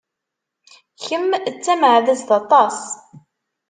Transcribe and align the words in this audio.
Kemm 1.03 1.29
d 1.53 1.55
tameɛdazt 1.63 2.29
aṭas! 2.39 2.79